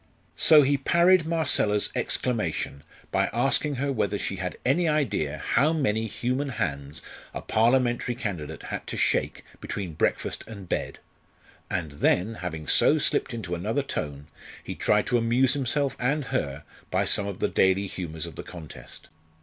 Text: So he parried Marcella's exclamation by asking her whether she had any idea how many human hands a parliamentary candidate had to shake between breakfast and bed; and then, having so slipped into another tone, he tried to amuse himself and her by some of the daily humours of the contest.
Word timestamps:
So 0.37 0.63
he 0.63 0.77
parried 0.77 1.27
Marcella's 1.27 1.91
exclamation 1.93 2.81
by 3.11 3.29
asking 3.31 3.75
her 3.75 3.93
whether 3.93 4.17
she 4.17 4.37
had 4.37 4.57
any 4.65 4.87
idea 4.87 5.37
how 5.37 5.73
many 5.73 6.07
human 6.07 6.49
hands 6.49 7.03
a 7.35 7.41
parliamentary 7.43 8.15
candidate 8.15 8.63
had 8.63 8.87
to 8.87 8.97
shake 8.97 9.43
between 9.59 9.93
breakfast 9.93 10.43
and 10.47 10.67
bed; 10.67 10.97
and 11.69 11.91
then, 11.91 12.33
having 12.41 12.67
so 12.67 12.97
slipped 12.97 13.31
into 13.31 13.53
another 13.53 13.83
tone, 13.83 14.25
he 14.63 14.73
tried 14.73 15.05
to 15.05 15.19
amuse 15.19 15.53
himself 15.53 15.95
and 15.99 16.25
her 16.33 16.63
by 16.89 17.05
some 17.05 17.27
of 17.27 17.39
the 17.39 17.47
daily 17.47 17.85
humours 17.85 18.25
of 18.25 18.37
the 18.37 18.41
contest. 18.41 19.07